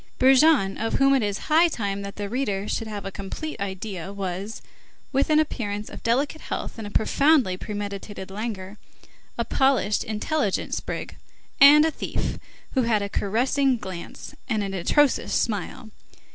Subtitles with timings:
[0.17, 4.11] Brujon, of whom it is high time that the reader should have a complete idea,
[4.11, 4.59] was,
[5.11, 8.79] with an appearance of delicate health and a profoundly premeditated languor,
[9.37, 11.17] a polished, intelligent sprig,
[11.59, 12.39] and a thief,
[12.71, 15.91] who had a caressing glance, and an atrocious smile.